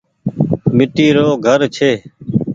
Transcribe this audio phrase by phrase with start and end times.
[0.75, 1.91] ميٽي رو گهر ڇي۔